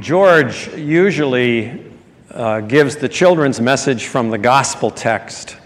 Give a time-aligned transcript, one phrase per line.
[0.00, 1.84] George usually
[2.30, 5.58] uh, gives the children's message from the gospel text.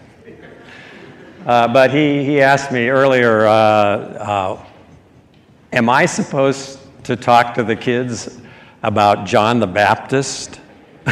[1.46, 4.64] Uh, but he, he asked me earlier, uh, uh
[5.72, 8.40] Am I supposed to talk to the kids
[8.82, 10.60] about John the Baptist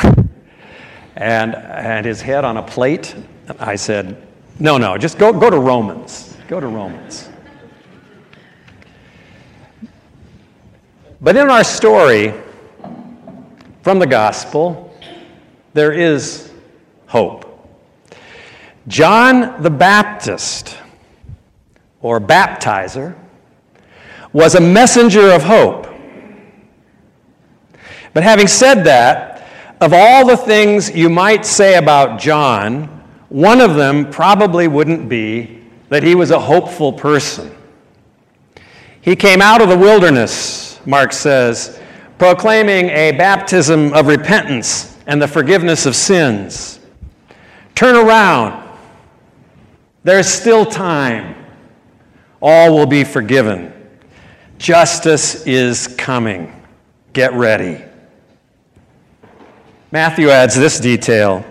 [1.16, 3.14] and, and his head on a plate?
[3.60, 4.26] I said,
[4.58, 6.36] No, no, just go, go to Romans.
[6.48, 7.28] Go to Romans.
[11.21, 12.35] But in our story
[13.84, 14.98] from the gospel,
[15.74, 16.50] there is
[17.06, 17.68] hope.
[18.88, 20.79] John the Baptist,
[22.00, 23.14] or baptizer,
[24.32, 25.86] was a messenger of hope.
[28.14, 29.46] But having said that,
[29.82, 32.84] of all the things you might say about John,
[33.28, 37.55] one of them probably wouldn't be that he was a hopeful person.
[39.03, 41.80] He came out of the wilderness Mark says,
[42.19, 46.81] proclaiming a baptism of repentance and the forgiveness of sins.
[47.75, 48.62] Turn around.
[50.05, 51.34] There's still time.
[52.41, 53.73] All will be forgiven.
[54.59, 56.53] Justice is coming.
[57.12, 57.83] Get ready.
[59.91, 61.45] Matthew adds this detail.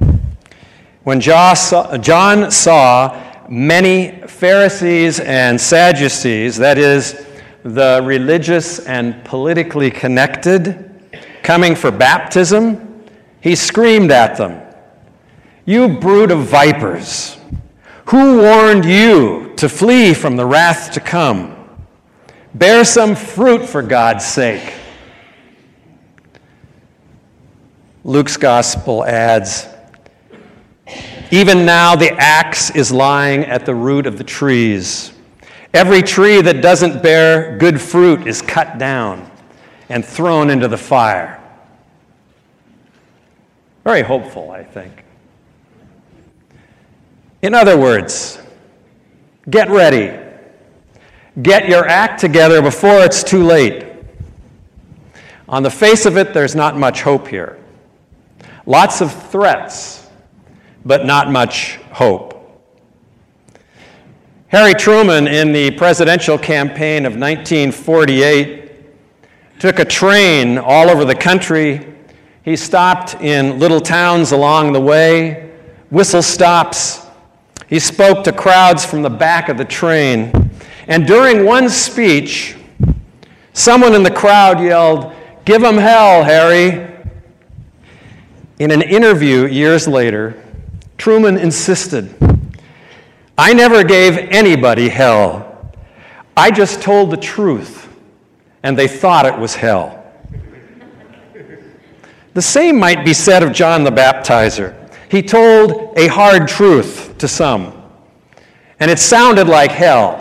[1.03, 7.25] When John saw many Pharisees and Sadducees, that is,
[7.63, 10.89] the religious and politically connected
[11.43, 13.05] coming for baptism,
[13.41, 14.61] he screamed at them,
[15.65, 17.37] You brood of vipers,
[18.05, 21.55] who warned you to flee from the wrath to come?
[22.53, 24.73] Bear some fruit for God's sake.
[28.03, 29.67] Luke's gospel adds,
[31.31, 35.12] Even now the axe is lying at the root of the trees.
[35.73, 39.29] Every tree that doesn't bear good fruit is cut down
[39.89, 41.41] and thrown into the fire.
[43.83, 45.03] Very hopeful, I think.
[47.41, 48.39] In other words,
[49.49, 50.19] get ready.
[51.41, 53.85] Get your act together before it's too late.
[55.49, 57.59] On the face of it, there's not much hope here.
[58.65, 60.07] Lots of threats,
[60.85, 62.32] but not much hope.
[64.53, 68.71] Harry Truman, in the presidential campaign of 1948,
[69.57, 71.95] took a train all over the country.
[72.43, 75.49] He stopped in little towns along the way,
[75.89, 77.03] whistle stops.
[77.67, 80.51] He spoke to crowds from the back of the train.
[80.87, 82.55] And during one speech,
[83.53, 85.15] someone in the crowd yelled,
[85.45, 86.91] Give him hell, Harry.
[88.59, 90.39] In an interview years later,
[90.99, 92.15] Truman insisted
[93.37, 95.71] I never gave anybody hell.
[96.37, 97.89] I just told the truth,
[98.61, 100.03] and they thought it was hell.
[102.33, 104.75] The same might be said of John the Baptizer.
[105.09, 107.73] He told a hard truth to some,
[108.79, 110.19] and it sounded like hell.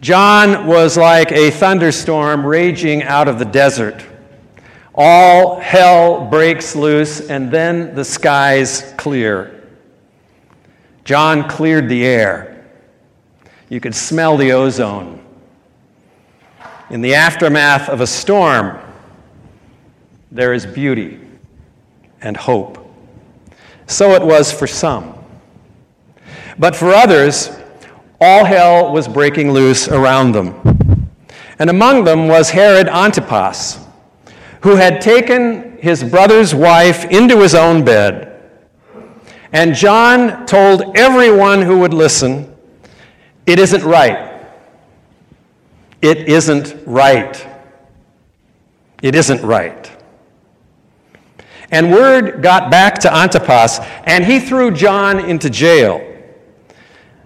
[0.00, 4.04] John was like a thunderstorm raging out of the desert.
[4.94, 9.61] All hell breaks loose, and then the skies clear.
[11.04, 12.64] John cleared the air.
[13.68, 15.24] You could smell the ozone.
[16.90, 18.78] In the aftermath of a storm,
[20.30, 21.20] there is beauty
[22.20, 22.78] and hope.
[23.86, 25.14] So it was for some.
[26.58, 27.50] But for others,
[28.20, 31.10] all hell was breaking loose around them.
[31.58, 33.80] And among them was Herod Antipas,
[34.60, 38.31] who had taken his brother's wife into his own bed
[39.52, 42.54] and John told everyone who would listen,
[43.46, 44.46] it isn't right.
[46.00, 47.46] It isn't right.
[49.02, 49.90] It isn't right.
[51.70, 56.06] And word got back to Antipas, and he threw John into jail.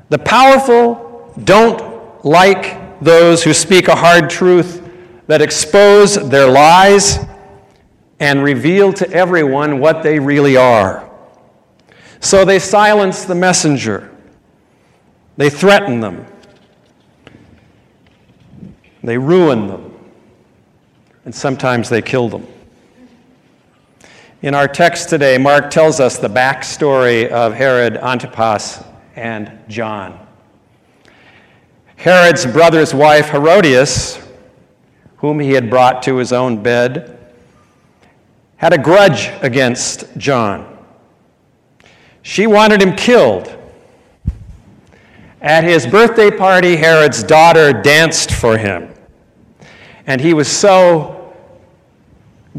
[0.09, 4.83] The powerful don't like those who speak a hard truth
[5.27, 7.19] that expose their lies
[8.21, 11.06] and reveal to everyone what they really are.
[12.21, 14.11] So they silence the messenger.
[15.37, 16.27] They threaten them.
[19.03, 19.95] They ruin them.
[21.25, 22.47] And sometimes they kill them.
[24.43, 28.83] In our text today, Mark tells us the backstory of Herod Antipas
[29.17, 30.19] and John.
[31.97, 34.21] Herod's brother's wife, Herodias,
[35.17, 37.19] whom he had brought to his own bed,
[38.57, 40.76] had a grudge against John.
[42.27, 43.57] She wanted him killed.
[45.41, 48.93] At his birthday party, Herod's daughter danced for him.
[50.09, 51.33] And he was so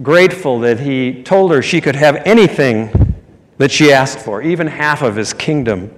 [0.02, 3.14] grateful that he told her she could have anything
[3.58, 5.94] that she asked for, even half of his kingdom.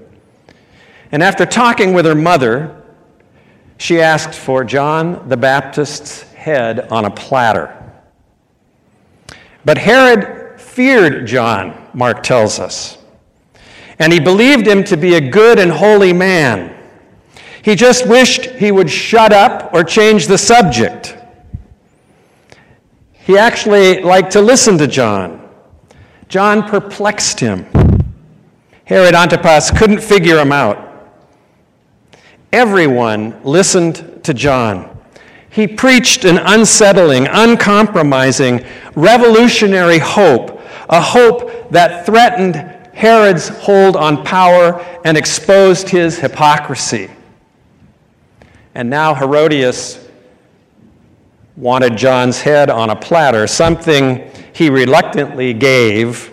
[1.11, 2.81] And after talking with her mother,
[3.77, 7.71] she asked for John the Baptist's head on a platter.
[9.63, 12.97] But Herod feared John, Mark tells us,
[13.99, 16.75] and he believed him to be a good and holy man.
[17.61, 21.17] He just wished he would shut up or change the subject.
[23.11, 25.47] He actually liked to listen to John.
[26.29, 27.65] John perplexed him.
[28.85, 30.87] Herod Antipas couldn't figure him out.
[32.51, 34.97] Everyone listened to John.
[35.51, 38.65] He preached an unsettling, uncompromising,
[38.95, 47.09] revolutionary hope, a hope that threatened Herod's hold on power and exposed his hypocrisy.
[48.75, 50.05] And now Herodias
[51.55, 56.29] wanted John's head on a platter, something he reluctantly gave.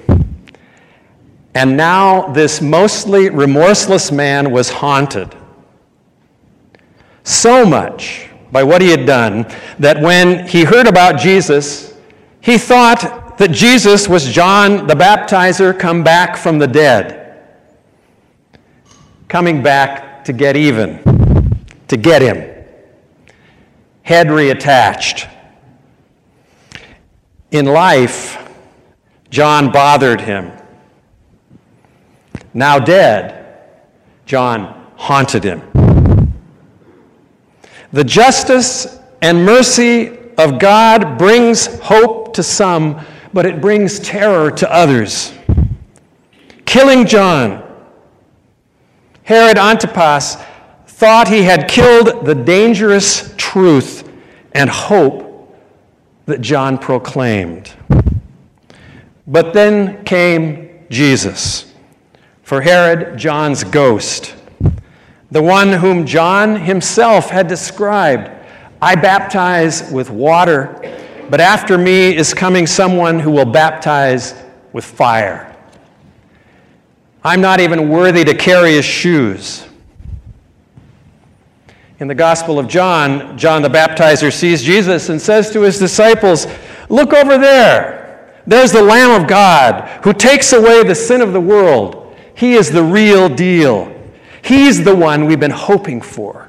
[1.54, 5.36] And now this mostly remorseless man was haunted
[7.22, 9.46] so much by what he had done
[9.78, 11.94] that when he heard about Jesus,
[12.40, 17.38] he thought that Jesus was John the baptizer come back from the dead,
[19.28, 21.00] coming back to get even,
[21.88, 22.64] to get him,
[24.02, 25.30] head reattached.
[27.50, 28.52] In life,
[29.30, 30.52] John bothered him.
[32.54, 33.58] Now dead,
[34.24, 35.62] John haunted him.
[37.92, 43.04] The justice and mercy of God brings hope to some,
[43.36, 45.30] but it brings terror to others.
[46.64, 47.62] Killing John,
[49.24, 50.38] Herod Antipas
[50.86, 54.10] thought he had killed the dangerous truth
[54.52, 55.54] and hope
[56.24, 57.74] that John proclaimed.
[59.26, 61.74] But then came Jesus.
[62.42, 64.34] For Herod, John's ghost
[65.30, 68.30] the one whom John himself had described.
[68.80, 70.80] I baptize with water,
[71.30, 74.34] but after me is coming someone who will baptize
[74.72, 75.54] with fire.
[77.24, 79.66] I'm not even worthy to carry his shoes.
[81.98, 86.46] In the Gospel of John, John the Baptizer sees Jesus and says to his disciples,
[86.88, 88.34] Look over there.
[88.46, 92.14] There's the Lamb of God who takes away the sin of the world.
[92.34, 93.92] He is the real deal.
[94.42, 96.48] He's the one we've been hoping for.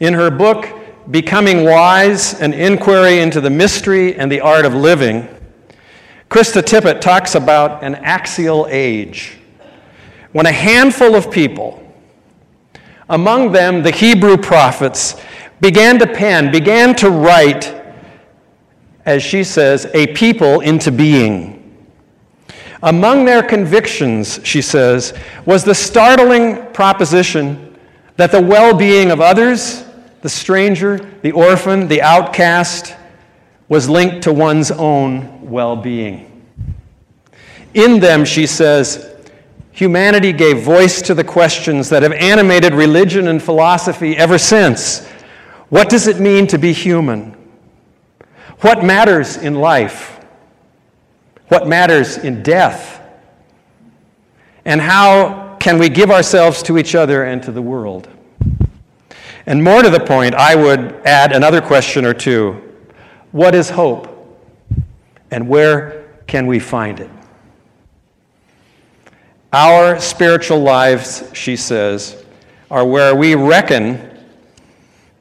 [0.00, 0.66] In her book,
[1.10, 5.28] Becoming Wise An Inquiry into the Mystery and the Art of Living,
[6.28, 9.38] Krista Tippett talks about an axial age
[10.32, 11.80] when a handful of people,
[13.08, 15.14] among them the Hebrew prophets,
[15.60, 17.80] began to pen, began to write,
[19.04, 21.86] as she says, a people into being.
[22.82, 25.16] Among their convictions, she says,
[25.46, 27.78] was the startling proposition
[28.16, 29.84] that the well being of others,
[30.22, 32.94] the stranger, the orphan, the outcast,
[33.68, 36.46] was linked to one's own well being.
[37.74, 39.14] In them, she says,
[39.72, 45.06] humanity gave voice to the questions that have animated religion and philosophy ever since.
[45.68, 47.36] What does it mean to be human?
[48.60, 50.16] What matters in life?
[51.48, 53.00] what matters in death,
[54.64, 58.08] and how can we give ourselves to each other and to the world.
[59.46, 62.62] And more to the point, I would add another question or two
[63.32, 64.12] What is hope?
[65.30, 67.10] And where can we find it?
[69.52, 72.24] Our spiritual lives, she says,
[72.70, 74.12] are where we reckon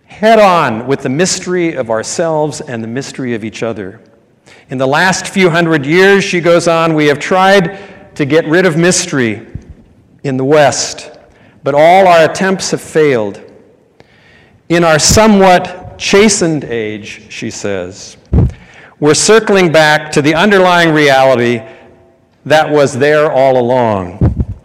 [0.06, 4.02] head on with the mystery of ourselves and the mystery of each other.
[4.70, 8.66] In the last few hundred years, she goes on, we have tried to get rid
[8.66, 9.46] of mystery
[10.24, 11.12] in the West,
[11.64, 13.45] but all our attempts have failed.
[14.68, 18.18] In our somewhat chastened age, she says,
[19.00, 21.62] we're circling back to the underlying reality
[22.46, 24.56] that was there all along.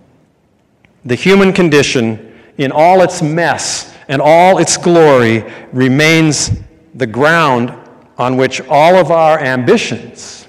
[1.04, 6.50] The human condition, in all its mess and all its glory, remains
[6.94, 7.70] the ground
[8.16, 10.48] on which all of our ambitions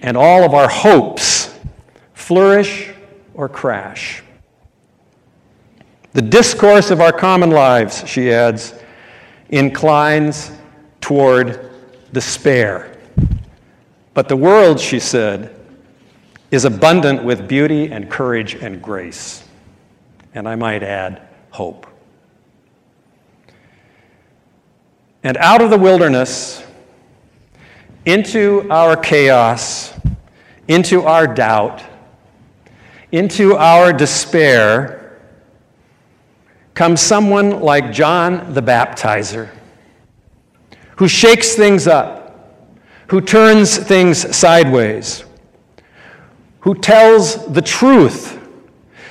[0.00, 1.54] and all of our hopes
[2.14, 2.90] flourish
[3.34, 4.22] or crash.
[6.14, 8.72] The discourse of our common lives, she adds,
[9.48, 10.52] inclines
[11.00, 11.70] toward
[12.12, 12.96] despair.
[14.14, 15.60] But the world, she said,
[16.52, 19.42] is abundant with beauty and courage and grace.
[20.34, 21.84] And I might add, hope.
[25.24, 26.64] And out of the wilderness,
[28.04, 29.92] into our chaos,
[30.68, 31.82] into our doubt,
[33.10, 35.03] into our despair,
[36.74, 39.48] comes someone like John the Baptizer,
[40.96, 42.24] who shakes things up,
[43.08, 45.24] who turns things sideways,
[46.60, 48.36] who tells the truth,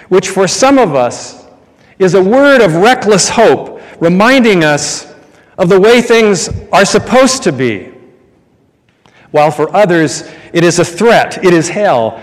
[0.09, 1.45] which for some of us
[1.99, 5.13] is a word of reckless hope, reminding us
[5.57, 7.91] of the way things are supposed to be.
[9.31, 12.21] While for others it is a threat, it is hell,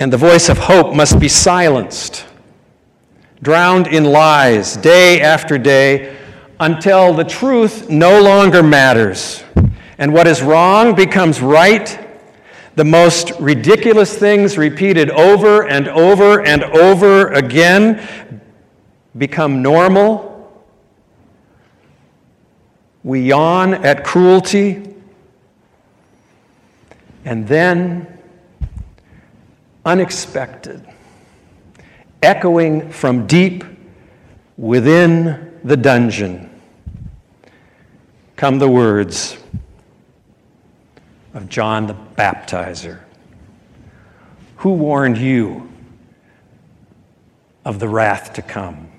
[0.00, 2.24] and the voice of hope must be silenced,
[3.42, 6.16] drowned in lies day after day
[6.60, 9.44] until the truth no longer matters
[9.98, 12.06] and what is wrong becomes right.
[12.76, 18.40] The most ridiculous things repeated over and over and over again
[19.16, 20.26] become normal.
[23.02, 24.94] We yawn at cruelty
[27.24, 28.06] and then,
[29.84, 30.87] unexpected,
[32.22, 33.64] echoing from deep
[34.56, 36.50] within the dungeon,
[38.36, 39.36] come the words
[41.34, 43.00] of John the Baptizer.
[44.56, 45.68] Who warned you
[47.64, 48.90] of the wrath to come?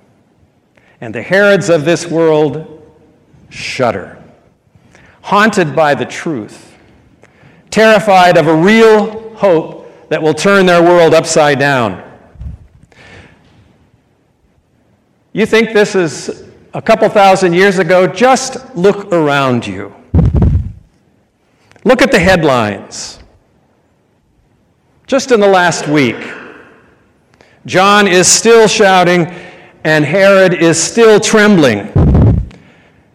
[1.02, 2.82] And the Herods of this world
[3.50, 4.22] shudder,
[5.22, 6.70] haunted by the truth
[7.70, 12.09] terrified of a real hope that will turn their world upside down.
[15.34, 18.08] You think this is a couple thousand years ago?
[18.08, 19.94] Just look around you.
[21.84, 23.20] Look at the headlines.
[25.08, 26.18] Just in the last week,
[27.66, 29.28] John is still shouting,
[29.84, 31.92] and Herod is still trembling,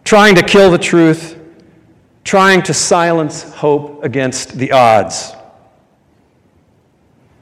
[0.03, 1.35] trying to kill the truth
[2.25, 5.33] trying to silence hope against the odds.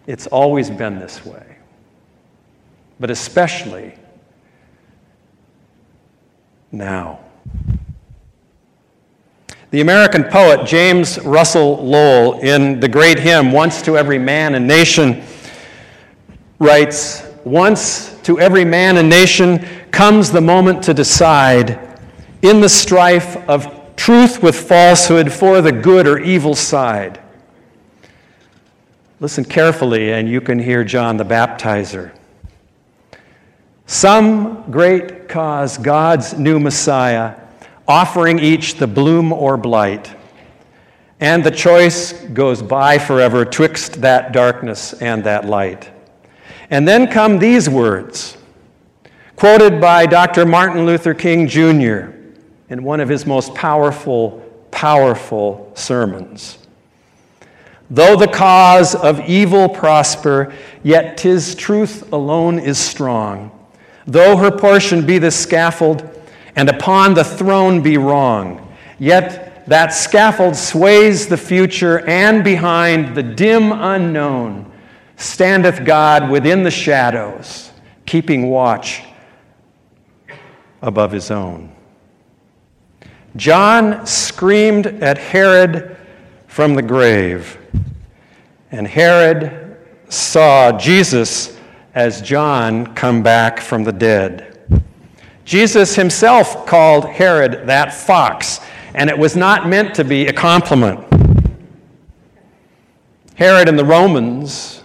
[0.05, 1.57] It's always been this way,
[2.99, 3.93] but especially
[6.73, 7.19] now.
[9.71, 14.67] The American poet James Russell Lowell, in the great hymn, Once to Every Man and
[14.67, 15.23] Nation,
[16.59, 19.59] writes Once to every man and nation
[19.91, 21.79] comes the moment to decide
[22.41, 27.19] in the strife of truth with falsehood for the good or evil side.
[29.19, 32.11] Listen carefully, and you can hear John the Baptizer.
[33.85, 37.35] Some great cause God's new Messiah,
[37.87, 40.15] offering each the bloom or blight.
[41.19, 45.89] And the choice goes by forever twixt that darkness and that light.
[46.69, 48.37] And then come these words,
[49.35, 50.45] quoted by Dr.
[50.45, 52.13] Martin Luther King Jr
[52.73, 54.39] in one of his most powerful,
[54.71, 56.57] powerful sermons.
[57.87, 63.52] Though the cause of evil prosper, yet tis truth alone is strong.
[64.05, 66.09] Though her portion be the scaffold,
[66.55, 73.23] and upon the throne be wrong, yet that scaffold sways the future, and behind the
[73.23, 74.71] dim unknown
[75.15, 77.71] standeth God within the shadows,
[78.05, 79.03] keeping watch
[80.81, 81.73] above his own.
[83.35, 85.97] John screamed at Herod
[86.47, 87.57] from the grave,
[88.71, 89.77] and Herod
[90.09, 91.52] saw Jesus
[91.95, 94.53] as John come back from the dead.
[95.45, 98.59] Jesus himself called Herod that fox,
[98.95, 100.99] and it was not meant to be a compliment.
[103.35, 104.83] Herod and the Romans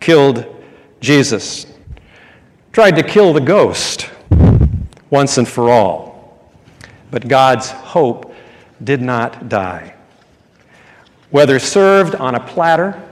[0.00, 0.44] killed
[1.00, 1.66] Jesus,
[2.72, 4.10] tried to kill the ghost
[5.10, 6.38] once and for all.
[7.10, 8.34] But God's hope
[8.84, 9.94] did not die.
[11.30, 13.02] Whether served on a platter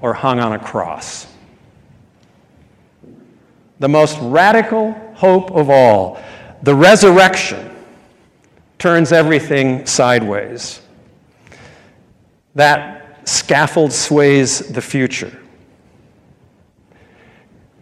[0.00, 1.26] or hung on a cross.
[3.80, 6.22] The most radical hope of all,
[6.62, 7.74] the resurrection,
[8.78, 10.80] turns everything sideways.
[12.54, 15.36] That scaffold sways the future.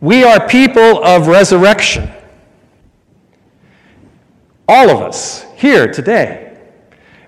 [0.01, 2.11] We are people of resurrection.
[4.69, 6.59] All of us here today.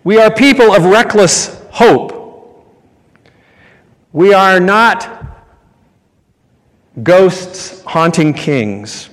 [0.05, 2.65] We are people of reckless hope.
[4.13, 5.20] We are not
[7.03, 9.11] ghosts haunting kings,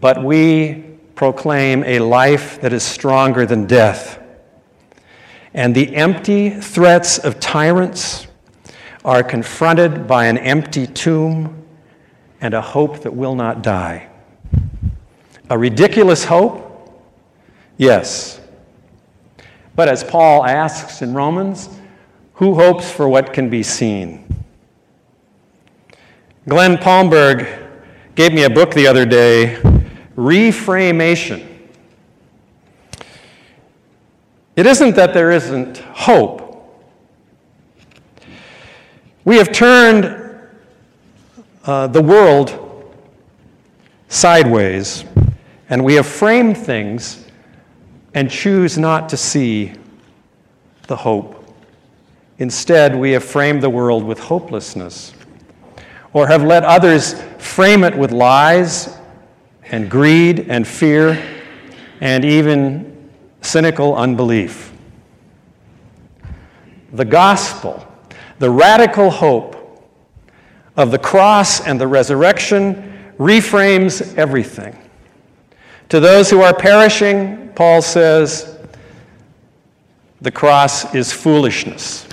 [0.00, 0.84] but we
[1.14, 4.20] proclaim a life that is stronger than death.
[5.52, 8.26] And the empty threats of tyrants
[9.04, 11.62] are confronted by an empty tomb
[12.40, 14.08] and a hope that will not die.
[15.50, 16.60] A ridiculous hope?
[17.76, 18.40] Yes.
[19.76, 21.68] But as Paul asks in Romans,
[22.34, 24.23] who hopes for what can be seen?
[26.46, 27.70] Glenn Palmberg
[28.14, 29.58] gave me a book the other day,
[30.14, 31.46] Reframation.
[34.54, 36.42] It isn't that there isn't hope.
[39.24, 40.20] We have turned
[41.64, 42.94] uh, the world
[44.08, 45.06] sideways,
[45.70, 47.26] and we have framed things
[48.12, 49.72] and choose not to see
[50.88, 51.42] the hope.
[52.38, 55.13] Instead, we have framed the world with hopelessness,
[56.14, 58.96] or have let others frame it with lies
[59.70, 61.22] and greed and fear
[62.00, 63.10] and even
[63.42, 64.72] cynical unbelief.
[66.92, 67.86] The gospel
[68.38, 69.54] the radical hope
[70.76, 74.76] of the cross and the resurrection reframes everything.
[75.90, 78.58] To those who are perishing, Paul says,
[80.20, 82.06] the cross is foolishness.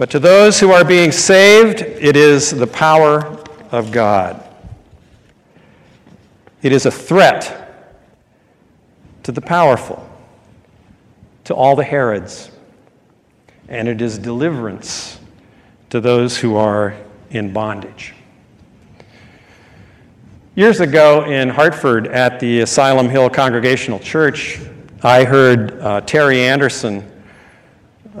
[0.00, 3.36] But to those who are being saved, it is the power
[3.70, 4.42] of God.
[6.62, 7.92] It is a threat
[9.24, 10.08] to the powerful,
[11.44, 12.50] to all the Herods,
[13.68, 15.20] and it is deliverance
[15.90, 16.96] to those who are
[17.28, 18.14] in bondage.
[20.54, 24.60] Years ago in Hartford at the Asylum Hill Congregational Church,
[25.02, 27.04] I heard uh, Terry Anderson,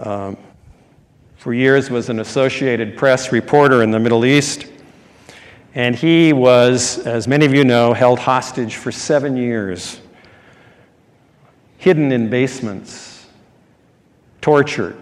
[0.02, 0.36] um,
[1.40, 4.66] for years was an Associated Press reporter in the Middle East,
[5.74, 10.02] and he was, as many of you know, held hostage for seven years,
[11.78, 13.26] hidden in basements,
[14.42, 14.98] tortured,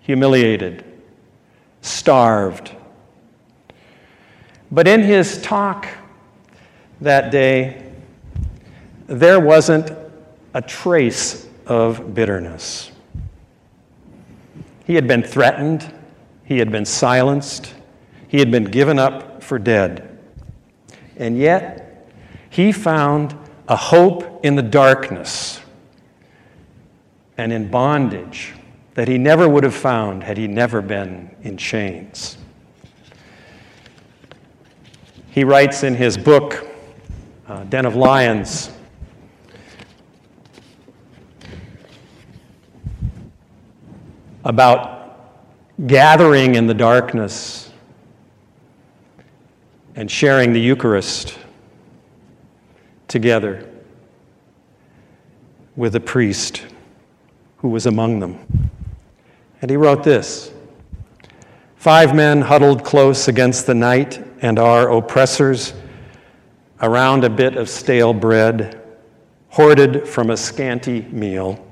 [0.00, 0.84] humiliated,
[1.82, 2.72] starved.
[4.72, 5.86] But in his talk
[7.00, 7.92] that day,
[9.06, 9.92] there wasn't
[10.52, 12.90] a trace of bitterness.
[14.84, 15.92] He had been threatened,
[16.44, 17.74] he had been silenced,
[18.28, 20.18] he had been given up for dead.
[21.16, 22.10] And yet,
[22.50, 23.36] he found
[23.68, 25.60] a hope in the darkness
[27.38, 28.52] and in bondage
[28.94, 32.36] that he never would have found had he never been in chains.
[35.30, 36.66] He writes in his book,
[37.48, 38.70] uh, Den of Lions,
[44.44, 44.94] about
[45.86, 47.72] gathering in the darkness
[49.96, 51.38] and sharing the Eucharist
[53.08, 53.68] together
[55.76, 56.64] with a priest
[57.58, 58.70] who was among them.
[59.62, 60.52] And he wrote this
[61.76, 65.74] Five men huddled close against the night and our oppressors
[66.80, 68.80] around a bit of stale bread,
[69.48, 71.64] hoarded from a scanty meal,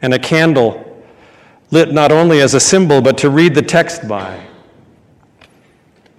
[0.00, 0.91] and a candle
[1.72, 4.46] lit not only as a symbol but to read the text by.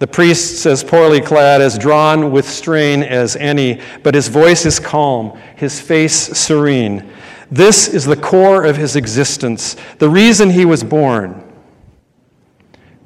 [0.00, 4.78] The priest, as poorly clad, as drawn with strain as any, but his voice is
[4.78, 7.10] calm, his face serene.
[7.50, 11.42] This is the core of his existence, the reason he was born.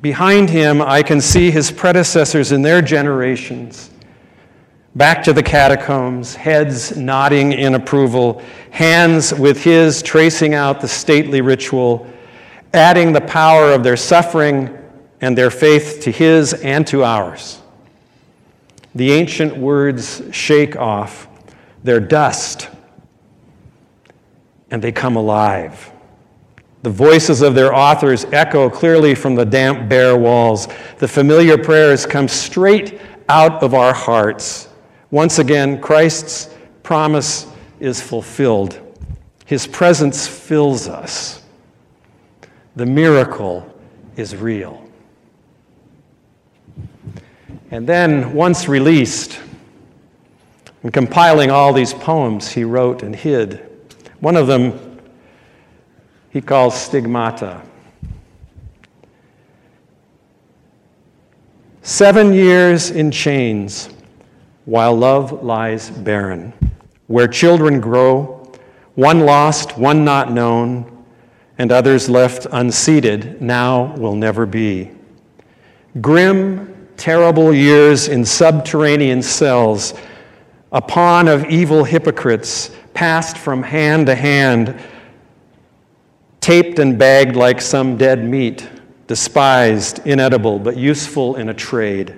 [0.00, 3.90] Behind him, I can see his predecessors in their generations.
[4.96, 11.42] Back to the catacombs, heads nodding in approval, hands with his tracing out the stately
[11.42, 12.06] ritual,
[12.72, 14.76] adding the power of their suffering
[15.20, 17.60] and their faith to his and to ours.
[18.94, 21.28] The ancient words shake off,
[21.82, 22.68] their dust
[24.70, 25.90] and they come alive.
[26.82, 30.68] The voices of their authors echo clearly from the damp, bare walls.
[30.98, 34.68] The familiar prayers come straight out of our hearts.
[35.10, 37.46] Once again, Christ's promise
[37.80, 38.80] is fulfilled.
[39.44, 41.42] His presence fills us.
[42.76, 43.72] The miracle
[44.16, 44.84] is real.
[47.70, 49.40] And then, once released,
[50.82, 53.68] and compiling all these poems he wrote and hid,
[54.20, 55.00] one of them
[56.30, 57.62] he calls stigmata.
[61.82, 63.88] Seven years in chains
[64.66, 66.52] while love lies barren,
[67.06, 68.52] where children grow,
[68.94, 70.97] one lost, one not known,
[71.58, 74.90] and others left unseated, now will never be.
[76.00, 79.94] Grim, terrible years in subterranean cells,
[80.70, 84.80] a pawn of evil hypocrites passed from hand to hand,
[86.40, 88.68] taped and bagged like some dead meat,
[89.08, 92.16] despised, inedible, but useful in a trade.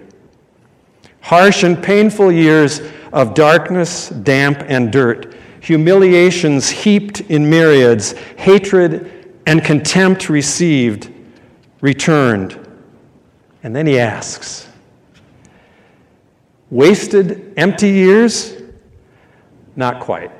[1.22, 2.80] Harsh and painful years
[3.12, 9.19] of darkness, damp, and dirt, humiliations heaped in myriads, hatred
[9.50, 11.12] and contempt received,
[11.80, 12.56] returned.
[13.64, 14.68] And then he asks,
[16.70, 18.54] Wasted empty years?
[19.74, 20.30] Not quite.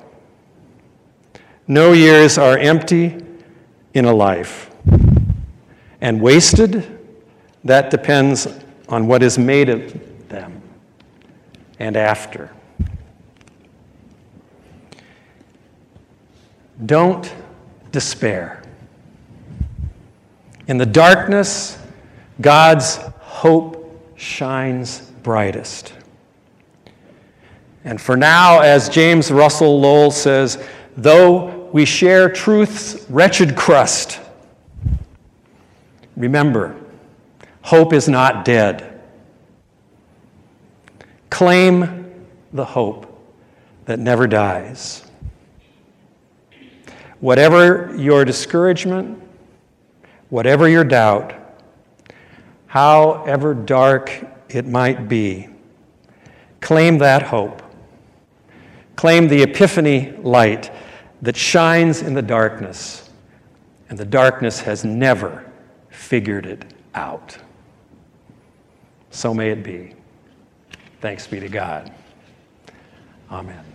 [1.67, 3.21] No years are empty
[3.95, 4.71] in a life.
[6.01, 7.01] And wasted,
[7.65, 8.47] that depends
[8.89, 10.63] on what is made of them
[11.81, 12.49] and after.
[16.87, 17.35] Don't
[17.91, 18.60] despair.
[20.71, 21.77] In the darkness,
[22.41, 25.93] God's hope shines brightest.
[27.83, 30.65] And for now, as James Russell Lowell says,
[30.97, 34.21] though we share truth's wretched crust,
[36.17, 36.77] remember,
[37.63, 39.01] hope is not dead.
[41.31, 43.21] Claim the hope
[43.87, 45.03] that never dies.
[47.19, 49.21] Whatever your discouragement,
[50.31, 51.35] whatever your doubt,
[52.67, 55.49] however dark it might be,
[56.61, 57.63] claim that hope.
[58.97, 60.71] Claim the epiphany light
[61.23, 63.11] that shines in the darkness,
[63.89, 65.45] and the darkness has never
[65.89, 66.65] figured it
[66.95, 67.37] out.
[69.11, 69.95] So may it be.
[71.01, 71.93] Thanks be to God.
[73.31, 73.70] Amen.